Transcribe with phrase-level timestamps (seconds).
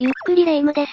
[0.00, 0.92] ゆっくりレ夢ムです。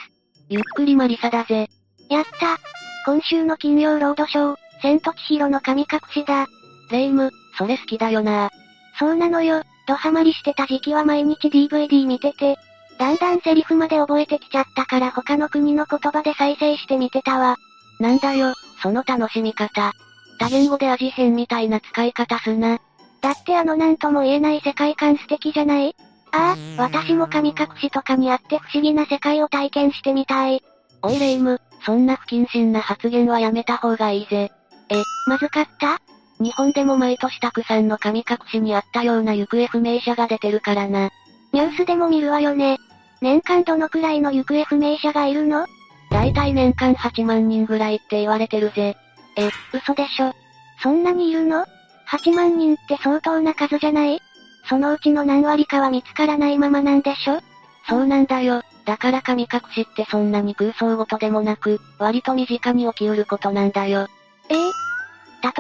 [0.50, 1.70] ゆっくりマリサだぜ。
[2.10, 2.58] やった。
[3.06, 6.48] 今週の金曜ロードショー、千と千尋の神隠しだ。
[6.90, 8.50] レ夢ム、それ好きだよな
[8.98, 12.58] そうなのよ、ドハマりしてた時期は毎日 DVD 見てて、
[12.98, 17.58] だんだんセリフまで覚えてきちゃったから他の国の言葉で再生して見てたわ。
[18.00, 19.92] なんだよ、その楽しみ方。
[20.40, 22.80] 多言語で味変みたいな使い方すな。
[23.22, 25.96] だってあのなんとも言えない世界観素敵じゃない？
[26.38, 30.62] ああ、私も神隠しとかにあって不思議な世界を体験してみたい。
[31.02, 34.52] おいレ夢ム、そんな不謹慎な発言はやめた方がいいぜ。
[34.90, 36.00] え、まずかった？
[36.40, 41.10] 日本でも毎年たくさんの神隠しにあったような行方不明者が出てるからな。
[41.54, 42.78] ニュースでも見るわよね。
[43.22, 45.66] 年間どのくらいの行方不明者がいるの？
[46.12, 48.98] だいたい年間8万人ぐらいって言われてるぜ。
[49.38, 50.34] え、嘘でしょ。
[50.82, 51.66] そんなにいるの
[52.10, 54.22] ?8 万人って相当な数じゃない？
[54.68, 57.40] そのうちの何割かは見つからないままなんでしょ？
[57.88, 58.64] そうなんだよ。
[58.86, 64.08] だから神隠しってそんなに空想事でもなく、割と身近に起きうることなんだよ。
[64.50, 64.56] え？
[64.56, 64.58] え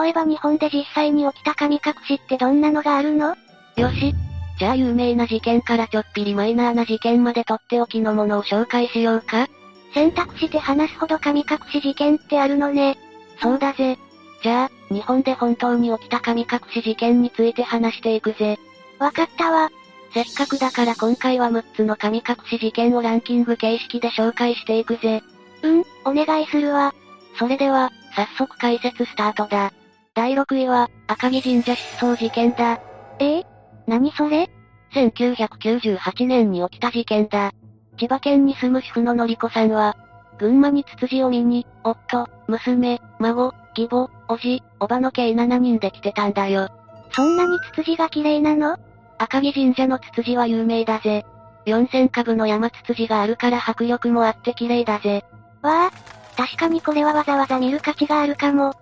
[0.02, 3.35] 例えば日本で実際に起きた神隠しってどんなのがあるの？
[3.75, 4.13] よし。
[4.57, 9.47] じゃあ有名な事件からちょっぴりマイナーな事件までとっておきのものを紹介しようか
[9.94, 12.97] 選択して話すほど神隠し事件ってあるのね。
[13.41, 13.99] そうだぜ。
[14.41, 18.57] じゃあ、日本で本当に起きた神隠し事件について話していくぜ。
[18.99, 19.69] わかったわ。
[20.13, 25.21] せっかくだから今回は6つの神隠し事件をランキング形式で紹介していくぜ。
[25.61, 26.93] うん、お願いするわ。
[27.38, 29.73] それでは、早速解説スタートだ。
[30.13, 32.79] 第6位は、赤城神社失踪事件だ。
[33.19, 33.39] え？
[33.39, 33.43] え
[33.88, 34.49] 何それ
[34.93, 37.51] ?1998 年に起きた事件だ。
[37.97, 39.97] 千葉県に住む主婦ののりこさんは、
[40.38, 46.69] 群馬にツツジを見に、夫、娘、孫、義母、おじ、おばの計7人で来てたんだよ。
[47.16, 48.77] そんなにツツジが綺麗なの？
[49.17, 51.25] 赤城神社のツツジは有名だぜ。
[51.66, 55.23] 4000株の山ツツジがあるから迫力もあって綺麗だぜ。
[55.61, 55.91] わあ、
[56.35, 58.73] 確かにこれはわざわざ見る価値があるかも。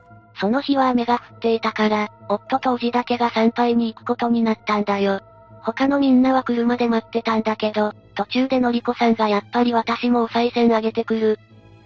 [0.42, 5.22] その日は雨が降っていたから、夫とおじだけが参拝に行くことになったんだよ。
[5.62, 11.40] 他のみんなは車で待ってたんだけど、途中でのりこさんがやっぱり私もお賽銭あげてくる。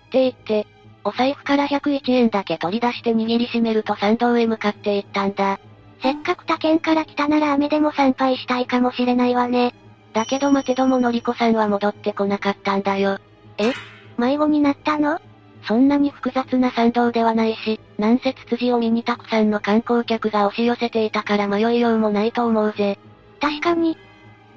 [0.07, 0.65] って言って、
[1.03, 5.59] お財布から101円だけ取り出して握りしめると参道へ向かって行ったんだ。
[6.01, 9.73] せっかく他県から来たなら雨でも参拝したいかもしれないわね。
[10.13, 13.19] だけど待てどものりこさんは戻ってこなかったんだよ。
[13.57, 13.73] え？
[14.17, 15.19] 迷子になったの？
[15.63, 22.97] そんなに複雑な参道ではないし、なんせツツジを見にたくさんの観光客が押し寄せていたから迷いようもないと思うぜ。
[23.41, 23.97] 確かに。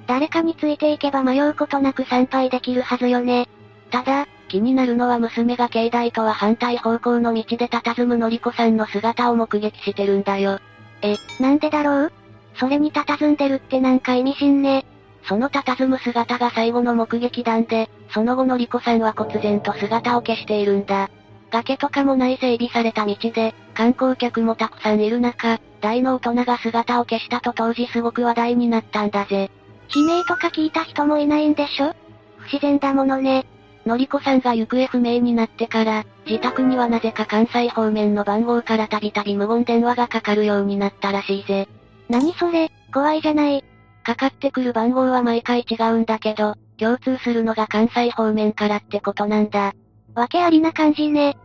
[0.07, 3.49] 誰かについていけば迷うことなく参拝できるはずよね。
[3.91, 10.59] ただ、気になるのは娘が境内とは反対方向の道で佇むのりこさんの姿を目撃してるんだよ。
[11.01, 12.11] え、なんでだろう？
[12.55, 14.85] それに佇んでるってなんか意味深ね。
[15.23, 21.09] その佇む姿が最後の目撃談で、その後のりこさんは忽然と姿を消しているんだ。
[21.51, 29.51] 崖とかもない整備された道で、観光客もたくさんいる中、大の大人が姿を消したと当時すごく話題になったんだぜ。
[29.93, 31.93] 悲鳴とか聞いた人もいないんでしょ？
[32.37, 33.45] 不自然だものね。
[33.85, 41.67] のりこさんが行方不明になってから、自宅にはなぜか関西方面の番号からたびたび無言電話がかかるようになったらしいぜ。
[42.07, 43.65] 何それ、怖いじゃない。
[44.05, 49.73] かかってくる番号は毎回違うんだけど、共通するのが関西方面からってことなんだ。
[50.15, 51.37] わけありな感じね。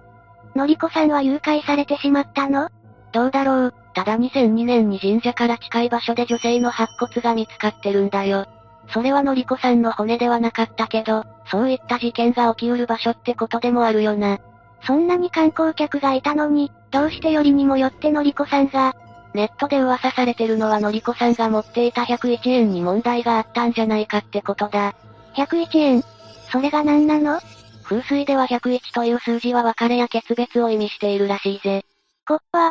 [0.54, 2.68] のりこさんは誘拐されてしまったの？
[3.10, 3.74] どうだろう。
[3.92, 8.46] ただ2002年に神社から近い場所で女性の白骨が見つかってるんだよ。
[8.90, 14.38] それはのりこさんの骨ではなかったけど、そういった事件が起きうる場所ってことでもあるよな。
[14.86, 18.94] そんなに観光客がいたのに、どうしてよりにもよってのりこさんが、
[19.34, 24.94] ネットで噂されてるのはのりこさんが持っていた101円に問題があったんじゃないかってことだ。
[25.34, 26.02] 101円？
[26.50, 27.40] それが何なの？
[27.82, 31.84] 風水では101という数字は別れや決別を意味しているらしいぜ。
[32.26, 32.70] コッパ。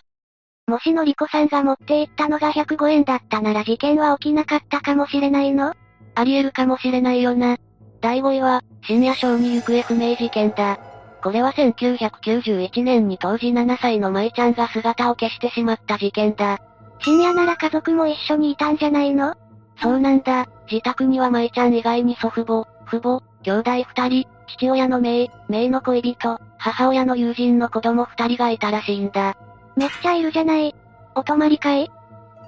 [0.68, 5.74] もしのりこさんが持っていったのが105円だったなら事件は起きなかったかもしれないの？
[6.16, 7.58] あり得るかもしれないよな。
[8.02, 10.80] 第5位は、深夜小に行方不明事件だ。
[11.26, 16.60] これは1991年に当時7歳の舞ちゃんが姿を消してしまった事件だ。
[17.00, 19.34] 深夜なら家族も一緒にいたんじゃないの？
[19.82, 20.48] そうなんだ。
[20.70, 29.36] 自宅には舞ちゃん以外に祖父母、父母、兄弟二人、父親のメイ、メイの恋人、母親の友人の子供二人がいたらしいんだ。
[29.76, 30.76] めっちゃいるじゃない。
[31.16, 31.90] お泊まり会？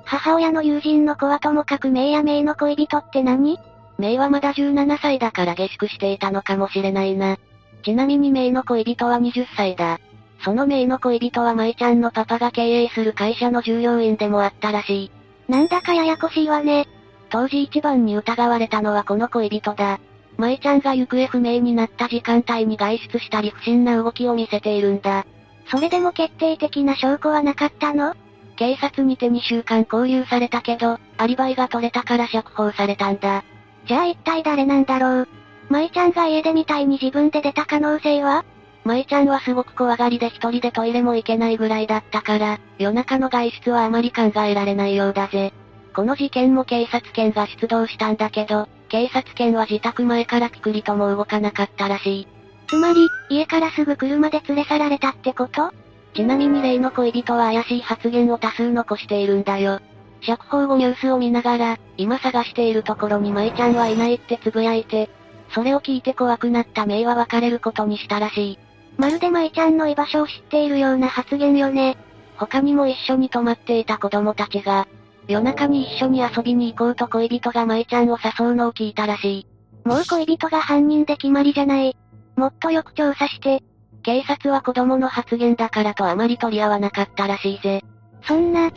[0.06, 3.57] 母親の友人の子はともかくメイやメイの恋人って何？
[3.97, 7.38] メイはまだ17歳だから下宿していたのかもしれないな。
[7.83, 10.00] ちなみにメイの恋人は20歳だ。
[10.44, 15.12] そのメイの恋人は舞ちゃんのパパが経営する会社の従業員でもあったらしい。
[15.47, 16.88] なんだかややこしいわね。
[17.29, 20.00] 当時一番に疑われたのはこの恋人だ。
[20.38, 25.25] 舞ちゃんが行方不明になった時間帯に外出したり不審な動きを見せているんだ。
[25.69, 28.15] それでも決定的な証拠はなかったの？
[28.56, 33.44] 警察にて2週間拘留されたけど、アリバイが取れたから釈放されたんだ。
[33.88, 35.27] じゃあ一体誰なんだろう？
[35.69, 38.46] 舞ちゃんが家出みたいに自分で出た可能性は？
[38.86, 45.52] 舞ちゃんはすごく怖がりで一人でトイレも行けないぐらいだったから、夜中の外出はあまり考えられないようだぜ。
[45.94, 52.28] この事件も警察犬が出動したんだけど、警察犬は自宅前からピクリとも動かなかったらしい。
[52.68, 55.74] つまり、家からすぐ車で連れ去られたってこと？
[56.14, 59.81] ちなみに例の恋人は怪しい発言を多数残しているんだよ。
[60.22, 65.10] 釈放後ニュースを見ながら、今探しているところに舞ちゃんはいないってつぶやいて、
[65.49, 68.59] それを聞いて怖くなったメイは別れることにしたらしい。
[68.97, 71.97] まるで舞ちゃんの居場所を知っているような発言よね。
[72.35, 74.88] 他にも一緒に泊まっていた子供たちが、
[75.27, 79.47] 夜中に一緒に遊びに行こうと恋人が舞ちゃんを誘うのを聞いたらしい。
[79.83, 81.95] もう恋人が犯人で決まりじゃない。
[82.35, 83.63] もっとよく調査して。
[84.03, 87.83] 警察は子供の発言だからとあまり取り合わなかったらしいぜ。
[88.23, 88.71] そんな、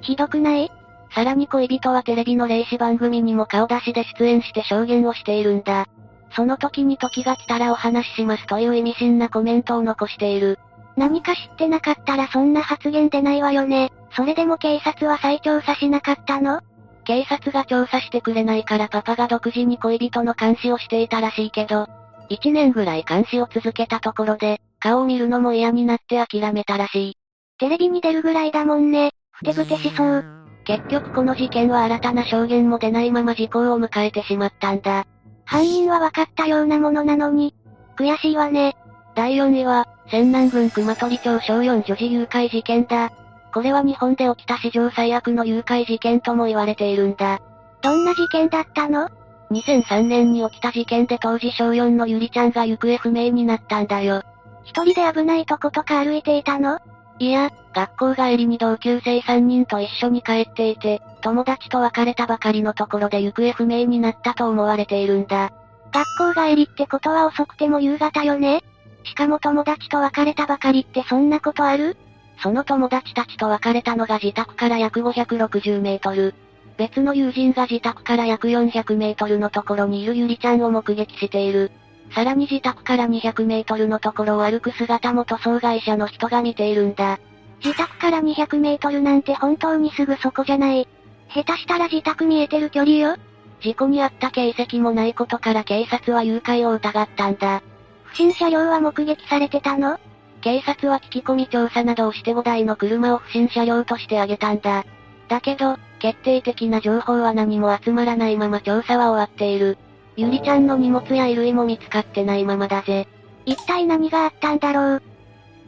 [0.00, 0.70] ひどくない？
[1.14, 5.86] さらに恋人はテレビの霊視番組にも顔出しで出演して証言をしているんだ。
[6.34, 10.58] その時に時が来たらお話ししますという意味深なコメントを残している。
[10.96, 13.92] 何か知ってなかったらそんな発言出ないわよね。
[14.14, 16.60] それでも警察は再調査しなかったの？
[17.04, 21.88] 警察が調査してくれないからパパが独自に恋人の監視をしていたらしいけど、
[22.30, 27.16] 1年ぐらい監視を続けたところで、顔を見るのも嫌になって諦めたらしい。
[27.58, 29.12] テレビに出るぐらいだもんね。
[29.32, 30.41] ふてぶてしそう。
[30.64, 35.06] 結局この事件は新たな証言も出ないまま時効を迎えてしまったんだ。
[35.44, 37.54] 犯人は分かったようなものなのに、
[37.96, 38.76] 悔しいわね。
[39.14, 43.12] 第4位は、仙南郡熊取町小4女児誘拐事件だ。
[43.52, 47.40] これは日本で起きた史上最悪の誘拐事件とも言われているんだ。
[47.82, 49.10] どんな事件だったの
[49.50, 54.22] ?2003 年に起きた事件で当時小4のゆりちゃんが行方不明になったんだよ。
[54.64, 56.78] 一人で危ないとことか歩いていたの？
[57.22, 65.52] いや、学校帰りに同級生3人と一緒に帰っていて、友達と別れたばかりのところで行方不明になったと思われているんだ。
[65.92, 68.64] 学校帰りってことは遅くても夕方よね？
[69.04, 71.96] しかも友達と別れたばかりってそんなことある？
[72.42, 76.34] その友達たちと別れたのが自宅から約560メートル。
[76.76, 81.70] 別の友人が自宅から約400メートルのところにいるゆりちゃんを目撃している。
[82.14, 87.18] さらに自宅から200メートルのところを歩く姿も塗装会社の人が見ているんだ。
[87.64, 90.88] 自宅から200メートルなんて本当にすぐそこじゃない。
[91.34, 93.16] 下手したら自宅見えてる距離よ。
[93.60, 97.62] 事故に遭った形跡もないことから警察は誘拐を疑ったんだ。
[98.04, 99.98] 不審車両は目撃されてたの？
[100.42, 104.84] 警察は聞き込み調査などをして5台の車を不審車両として挙げたんだ。
[105.28, 109.78] だけど、決定的な情報は何も集まらないまま調査は終わっている。
[110.16, 113.08] ゆりちゃんの荷物や衣類も見つかってないままだぜ。
[113.46, 115.02] 一体何があったんだろう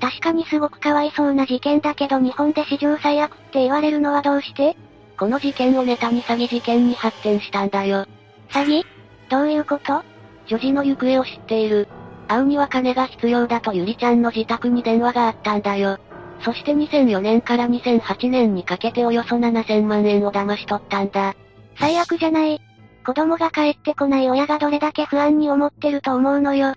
[0.01, 4.77] 確かにすごくかわいそうな事件だけど日本で史上最悪って言われるのはどうして？
[5.19, 8.07] この事件をネタに詐欺事件に発展したんだよ。
[8.51, 8.85] 詐欺？
[9.31, 10.03] どういうこと？
[10.47, 11.89] 女児の行方を知っている。
[12.29, 15.99] 会うには金が必要だとゆりちゃんの自宅に電話があったんだよ。
[16.41, 21.35] そして2004年から2008年にかけておよそ7000万円を騙し取ったんだ。
[21.79, 22.61] 最悪じゃない。
[23.05, 26.75] 子供が帰ってこない親がどれだけ不安に思ってると思うのよ。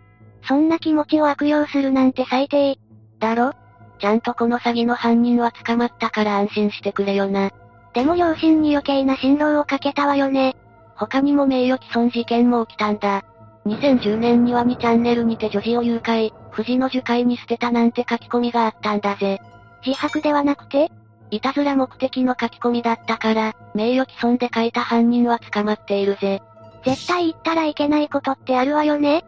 [0.48, 2.78] そんな気持ちを悪用するなんて最低。
[3.20, 3.54] だろ？
[4.00, 7.52] ちゃんとこの詐欺の犯人は捕まったから安心してくれよな。
[7.94, 10.56] でも両親に余計な辛労をかけたわよね。
[10.96, 13.24] 他にも名誉毀損事件も起きたんだ。
[13.66, 19.40] 2010年には2チャンネルにて女児を誘拐、藤の樹海に捨てたなんて書き込みがあったんだぜ。
[19.86, 20.92] 自白ではなくて
[21.30, 26.42] いたずら目的の書き込みだったから、名誉毀損で書いた犯人は捕まっているぜ。
[26.86, 29.26] 絶対言ったらいけないことってあるわよね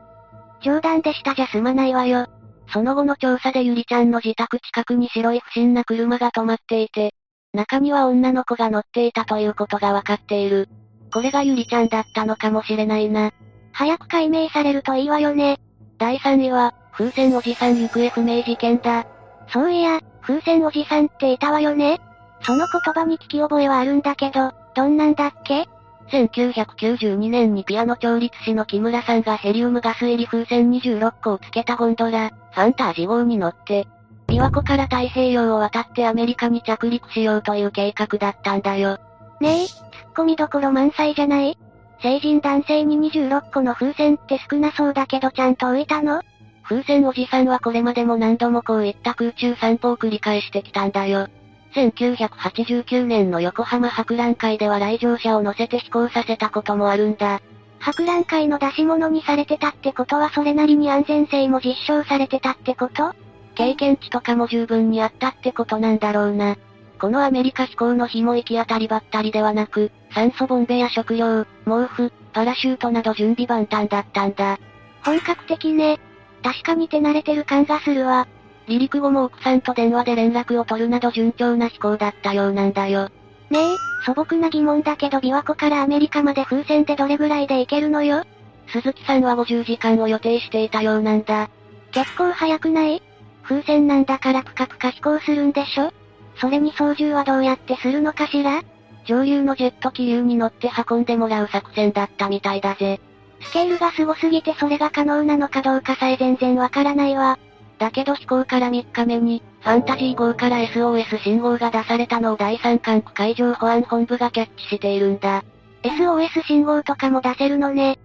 [0.62, 2.27] 冗談でしたじゃ済まないわよ。
[2.72, 7.13] その後の調査でゆりちゃんの自宅近くに白い不審な車が止まっていて、
[7.53, 10.68] 中には女の子が乗っていたということがわかっている。
[11.12, 13.32] これがゆりちゃんだったのかもしれないな。
[13.72, 15.58] 早く解明されるといいわよね。
[15.98, 19.06] 第3位は、風船おじさん行方不明事件だ。
[19.48, 22.00] そういや、風船おじさんっていたわよね？
[22.43, 25.67] その言葉に聞き覚えはあるんだけど、どんなんだっけ
[26.12, 33.88] ？1992年にピアノ調律師の木村さんがヘリウムガス入り風船26個をつけたゴンドラ、ファンタージ号に乗って、
[34.27, 39.00] 琵琶湖から太平洋を渡ってアメリカに着陸しようという計画だったんだよ。
[39.41, 41.57] ねえ、ツッコミどころ満載じゃない？
[42.03, 46.21] 成人男性に26個の風船って少なそうだけどちゃんと浮いたの？
[46.70, 51.28] 風船おじさんはこれまでも何度もこういった空中散歩を繰り返してきたんだよ。
[51.74, 57.42] 1989年の横浜博覧会では来場者を乗せて飛行させたこともあるんだ。
[57.80, 63.16] 博覧会の出し物にされてたってことはそれなりに安全性も実証されてたってこと？
[63.56, 66.56] 経験値とかも十分にあったってことなんだろうな。
[67.02, 74.60] このアメリカ飛行の日も行き当たりばったりではなく、酸素ボンベや食料、毛布、パラシュートなど準備万端だったんだ。
[75.04, 76.00] 本格的ね。
[76.43, 78.27] 確かに手慣れてる感がするわ。
[78.67, 83.10] 離陸後も奥さんと電話で連絡を取るなど順調な飛行だったようなんだよ。
[83.50, 88.24] ねえ、素朴な疑問だけど琵琶湖からアメリカまで風船でどれぐらいで行けるのよ？
[88.67, 91.50] 鈴木さんは50時間を予定していたようなんだ。
[91.91, 93.01] 結構早くない？
[93.41, 95.91] 風船なんだからプカプカ飛行するんでしょ？
[96.39, 98.62] それに操縦はどうやってするのかしら？
[99.05, 103.01] 上流のジェット気流に乗って運んでもらう作戦だったみたいだぜ。
[103.41, 107.39] スケールが凄すぎてそれが可能なのかどうかさえ全然わからないわ。
[107.77, 115.43] だけど飛行から3日目に、ファンタジー号から SOS 信号が出されたのを第三管区海上保安本部がキャッチしているんだ。
[115.84, 117.98] SOS 信号とかも出せるのね。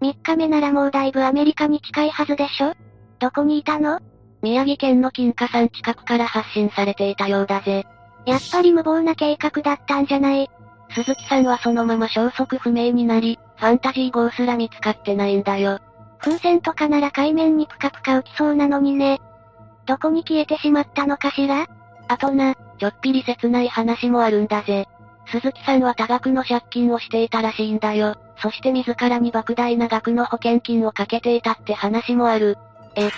[0.00, 2.74] 3日目ならもうだいぶアメリカに近いはずでしょ？
[3.18, 3.98] どこにいたの？
[4.40, 7.84] 宮城県の金華山近くから発信されていたようだぜ。
[8.24, 10.48] やっぱり無謀な計画だったんじゃない
[10.90, 15.80] 鈴木さんはそのまま消息不明になり、ファンタジー号すら見つかってないんだよ。
[16.20, 19.20] 風船とかなら海面にプカプカ浮きそうなのにね。
[19.86, 21.66] どこに消えてしまったのかしら？
[22.08, 24.86] あとな、ちょっぴり切ない話もあるんだぜ。
[25.26, 28.16] 鈴木さんは多額の借金をしていたらしいんだよ。
[28.40, 32.56] そして自らに莫大な額の保険金をかけていたって話もある。
[32.94, 33.10] え、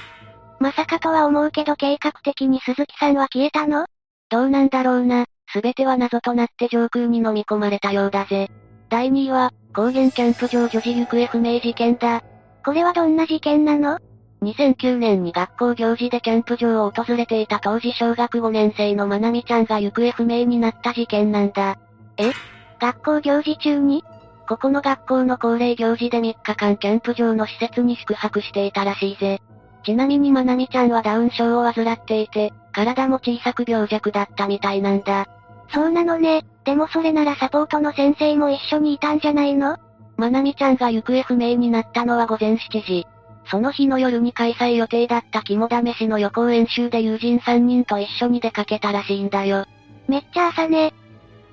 [0.59, 3.87] まさかとは思うけど計画的に鈴木さんは消えたの？
[4.31, 5.27] どうなんだろうな。
[5.53, 8.49] すべては謎となって上空に飲み込まれたようだぜ。
[8.89, 12.25] 第2位は、高原キャンプ場女児行方不明事件だ。
[12.65, 13.99] これはどんな事件なの
[14.43, 21.79] ？2009年に学校行事でキャンプ場を訪れていた当時小学5年生のまなみちゃんが行方不明になった事件なんだ。
[22.17, 22.33] え？
[22.81, 24.03] 学校行事中に？
[24.49, 29.41] ここの学校の恒例行事で3日間キャンプ場の施設に宿泊していたらしいぜ。
[29.85, 35.29] ちなみにまなみちゃんはダウン症を患っていて、体も小さく病弱だったみたいなんだ。
[35.73, 36.45] そうなのね。
[36.65, 39.77] でもそれならサポートの先生も一緒にいたんじゃないの？
[40.17, 43.07] まなみちゃんが行方不明になったのは午前7時。
[43.47, 49.65] その日の夜に開催予定だった肝試しの予行演習で友人3人と一緒に出かけたらしいんだよ。
[50.09, 50.93] めっちゃ朝ね。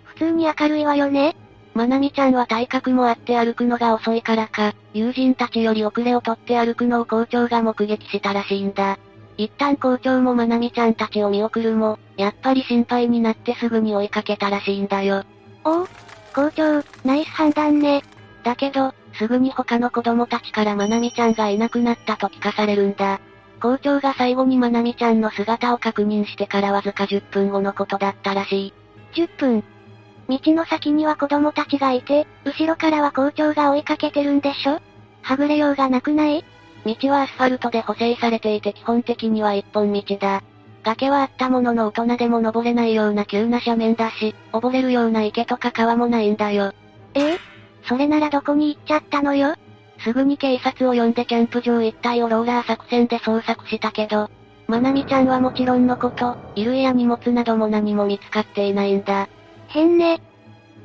[0.04, 1.36] 普通に明るいわよね。
[1.74, 8.98] まなみちゃんは体格もあって歩くのが遅いからか、友人たちより遅れをとって歩くのを校長が目撃したらしいんだ。
[9.38, 15.24] 一旦校長もまなみちゃんたちを見送るも、やっぱり心配になってすぐに追いかけたらしいんだよ。
[15.64, 15.88] おお、
[16.34, 18.04] 校長、ナイス判断ね。
[18.44, 23.20] だけど、すぐに他の子供たちからまなみちゃんがいなくなったと聞かされるんだ。
[23.62, 28.74] 校長が最後にまなみちゃんの姿を確認してからわずか10分後のことだったらしい。
[29.14, 29.64] 10分
[30.30, 34.80] 道の先には子供たちがいて、後ろからは校長が追いかけてるんでしょ？
[35.22, 36.46] はぐれようがなくない？
[36.86, 40.44] 道はアスファルトで補正されていて基本的には一本道だ。
[40.84, 46.74] 崖はあったものの大人でも登れないような急な斜面だし、溺れるような池とか川もないんだよ。
[47.14, 47.34] え？
[47.34, 47.40] え
[47.88, 49.56] それならどこに行っちゃったのよ？
[50.00, 54.30] すぐに警察を呼んでキャンプ場一帯をローラー作戦で捜索したけど、
[54.68, 59.28] まなみちゃんはもちろんのこと、衣類や荷物なども何も見つかっていないんだ。
[59.68, 60.22] 変ね。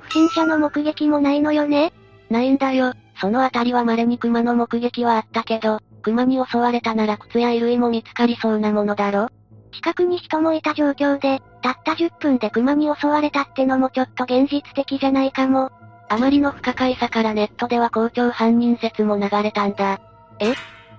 [0.00, 1.92] 不審者の目撃もないのよね
[2.28, 2.94] ないんだよ。
[3.22, 9.28] そのあたりは稀に熊の目撃はあったけど、熊に襲われたなら靴や衣類も見つかりそうなものだろ？
[9.70, 15.70] 近くに人もいた状況で、たった10分で熊に襲われたってのもちょっと現実的じゃないかも。
[16.08, 20.00] あまりの不可解さからネットでは校長犯人説も流れたんだ。
[20.40, 20.54] え？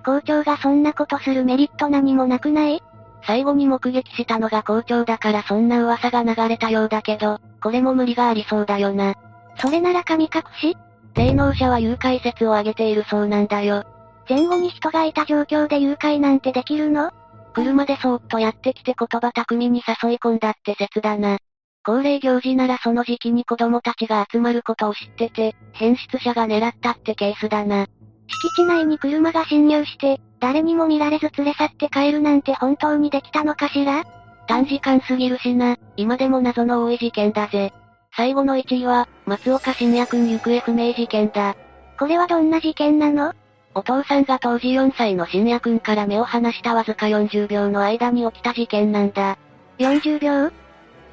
[0.06, 2.82] 校長がそんなことするメリット何もなくない？
[3.26, 9.14] 最後に目撃したのが校長だからそんな噂が流れたようだけど、これも無理がありそうだよな。
[9.58, 10.78] それなら神隠し？
[11.14, 13.84] 霊能者は誘拐説を挙げているそうなんだよ。
[14.28, 17.12] 前後に人がいた状況で誘拐なんてできるの？
[17.52, 21.38] 車でそーっとやってきて言葉巧みに誘い込んだって説だな。
[21.84, 27.86] 恒例行事ならその時期に子供たちが集まることを知ってて、変質者が狙ったってケースだな。
[28.26, 34.02] 敷地内に車が侵入して、誰にも見られず連れ去って帰るなんて本当にできたのかしら？
[34.46, 37.72] 短時間すぎるしな、今でも謎の多い事件だぜ。
[38.16, 41.56] 最後の1位は、松岡信也くん行方不明事件だ。
[41.98, 43.34] これはどんな事件なの？
[43.74, 49.36] お父さんが当時4歳の信也くんから目を離したわずか40秒の間に起きた事件なんだ。
[49.78, 50.52] 40秒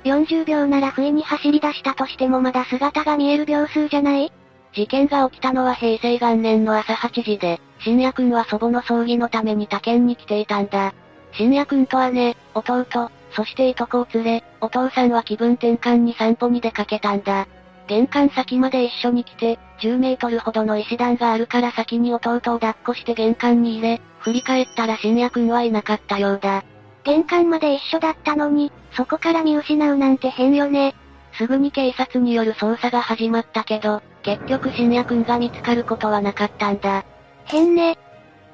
[0.03, 4.31] ?40 秒なら不意に走り出したとしてもまだ姿が見える秒数じゃない？
[4.75, 10.93] 事件が起きたのは平成元年の朝8時で、信也くんは祖母の葬儀のために他県に来ていたんだ。
[11.33, 12.85] 信也くんと姉、弟、
[13.31, 17.47] そしていとこを連れ、お父さんは気分転換に散歩に出かけたんだ。
[17.87, 26.63] 玄関先まで一緒に来て、10メートルほどの石段があるから先に弟を抱っこして玄関に入れ、振り返ったら深夜くんはいなかったようだ。
[27.03, 30.93] 玄関まで一緒だったのに、そこから見失うなんて変よね。
[31.33, 37.03] すぐに警察による捜査が始まったけど、結局深夜くんが見つかることはなかったんだ。
[37.45, 37.97] 変ね。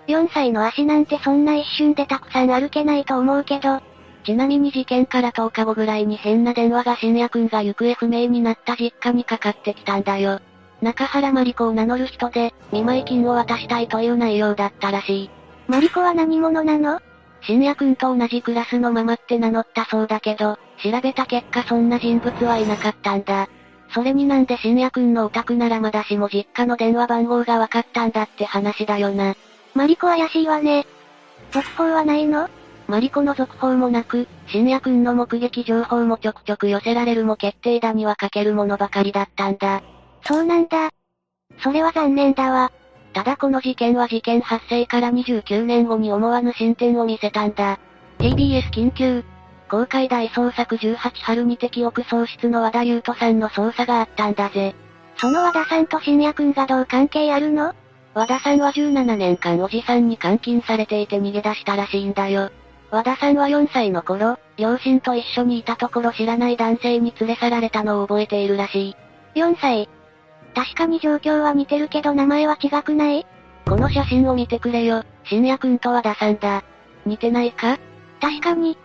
[0.08, 3.82] 4歳の足なんてそんな一瞬でたくさん歩けないと思うけど、
[4.28, 10.42] ちなみに事件から10日後ぐらいに変な電話が深夜くんが行方不明になった実家にかかってきたんだよ。
[10.82, 15.30] 中原マリコを名乗る人で、見舞金を渡したいという内容だったらしい。
[15.70, 17.00] マリコは何者なの？
[17.40, 23.48] 深夜くんと同じクラスのママって名乗ったそうだけど、調べた結果そんな人物はいなかったんだ。
[23.94, 29.38] それになんで深夜くんのお宅ならまだしも実家の電話番号が分かったんだって話だよな。
[29.74, 30.86] マリコ怪しいわね。
[31.54, 32.50] 続報はないの？
[32.88, 39.84] マリコの続報もなく、深夜くんの目撃情報もちょくちょく寄せられるも決定打にはかけるものばかりだったんだ。
[40.26, 40.90] そうなんだ。
[41.60, 42.72] それは残念だわ。
[43.14, 47.80] ただこの事件は事件発生から29年後に思わぬ進展を見せたんだ。
[48.20, 49.24] TBS 緊急。
[49.70, 54.76] 公開大捜索18春にて記憶喪失の和田優斗さんの捜査があったんだぜ。
[55.18, 57.74] その和田さんと深夜くんがどう関係あるの？
[58.14, 62.50] 和田さんは17年間おじさんに監禁されていて逃げ出したらしいんだよ。
[62.90, 68.96] 和田さんは4歳の頃、両親と一緒にいたところ知らない男性に連れ去られたのを覚えているらし
[69.36, 69.40] い。
[69.40, 69.90] 4歳？
[70.56, 73.26] 確かに状況は似てるけど名前は違くない？
[73.68, 75.04] この写真を見てくれよ。
[75.26, 76.64] 深夜くんと和田さんだ。
[77.06, 77.78] 似てないか？
[78.22, 78.78] 確かに。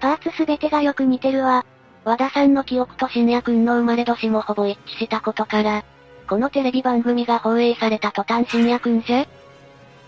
[0.00, 1.66] パーツすべてがよく似てるわ。
[2.04, 5.84] 和田さんの記憶と深夜くんの生まれ年もほぼ一致したことから、
[6.28, 9.22] このテレビ番組が放映された途端深夜くんじゃ？
[9.22, 9.26] っ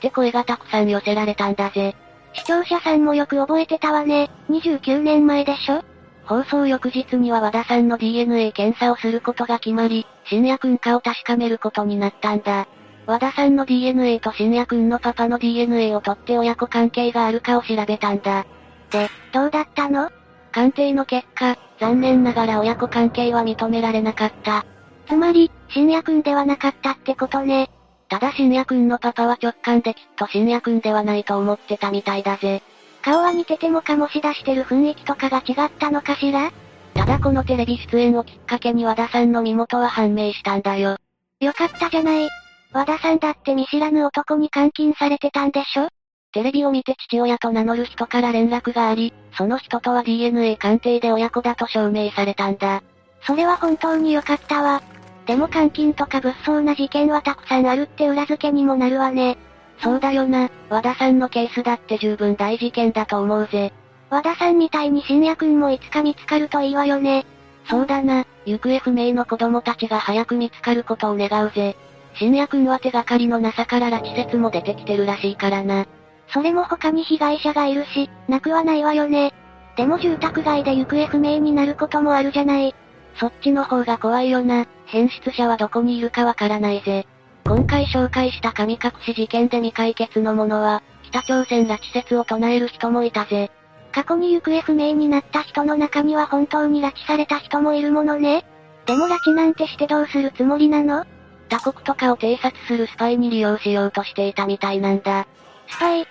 [0.00, 1.95] て声がたくさん寄せられたんだぜ。
[2.37, 4.31] 視聴者さんもよく覚えてたわね。
[4.50, 5.83] 29年前でしょ？
[6.25, 12.66] 放送翌日には和田さんの DNA 検査をすることが決まり、深夜くんかを確かめることになったんだ。
[13.07, 18.45] 和田さんの DNA と深夜くんのパパの DNA を取って親子関係があるかを調べたんだ。
[18.90, 20.11] で、どうだったの？
[20.53, 24.66] 鑑定の結果、残念ながら親子関係は認められなかった。
[25.09, 27.70] つまり、深夜くんではなかったってことね。
[28.09, 32.62] ただ深夜くんのパパは直感できっと深夜くんではないと思ってたみたいだぜ。
[33.03, 36.53] 顔は似てても醸し出してる雰囲気とかが違ったのかしら？
[36.95, 40.97] ただこのテレビ出演をきっかけに和田さんの身元は判明したんだよ。
[41.40, 42.29] よかったじゃない。
[42.73, 45.88] 和田さんだって見知らぬ男に監禁されてたんでしょ？
[46.33, 52.83] テレビを見て父親と名乗る人から連絡があり、その人とは DNA 鑑定で親子だと証明されたんだ。
[53.23, 54.83] それは本当に良かったわ。
[55.26, 59.38] でも監禁とか物騒な事件はたくさんあるって裏付けにもなるわね。
[59.78, 63.72] そうだよな、和田さんのケースだって十分大事件だと思うぜ。
[64.08, 67.26] 和田さんみたいに深夜くんもいつか見つかるといいわよね。
[67.68, 71.76] そうだな、行方不明の子供たちが早く見つかることを願うぜ。
[72.14, 75.86] 深夜くんは手がかりのなさから拉致説も出てきてるらしいからな。
[76.28, 79.34] それも他に被害者がいるし、なくはないわよね。
[79.76, 82.74] でも住宅街で行方不明になることもあるじゃない。
[83.18, 84.66] そっちの方が怖いよな。
[84.85, 87.07] 変質者はどこにいるかわからないぜ。
[87.44, 93.50] 今回紹介した神隠し事件で未解決のものは、北朝鮮拉致説を唱える人もいたぜ。
[93.92, 98.44] 過去に行方不明になった人の中には本当に拉致された人もいるものね。
[98.85, 101.07] でも拉致なんてしてどうするつもりなの？
[101.48, 105.26] 他国とかを偵察するスパイに利用しようとしていたみたいなんだ。
[105.68, 106.07] スパイ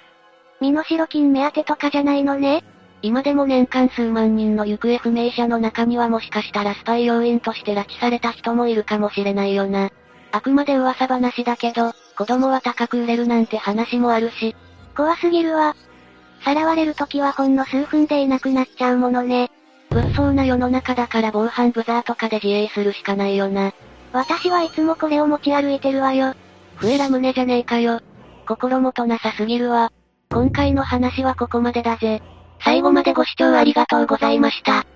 [0.62, 2.64] 身代金目当てとかじゃないのね
[3.06, 9.92] 今でも年間数万人の行方不明者の中にはもしかしたらスパイ要員として拉致された人もいるかもしれないよな。
[10.32, 14.56] あくまで噂話だけど、子供は高く売れるなんて話もあるし。
[14.98, 15.76] 怖すぎるわ。
[16.44, 19.52] さらわれる時はほんの数分でいなくなっちゃうものね。
[19.92, 23.72] 物騒な世の中だから防犯ブザーとかで自衛するしかないよな。
[24.14, 26.34] 私はいつもこれを持ち歩いてるわよ。
[26.78, 28.02] 笛ラムネじゃねえかよ。
[28.48, 29.92] 心もとなさすぎるわ。
[30.32, 32.24] 今回の話はここまでだぜ。
[32.66, 34.88] 最後までご視聴ありがとうございました。